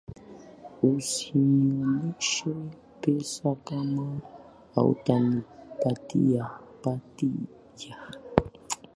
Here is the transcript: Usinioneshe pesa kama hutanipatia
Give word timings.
Usinioneshe 0.83 2.53
pesa 3.01 3.55
kama 3.55 4.07
hutanipatia 4.75 6.49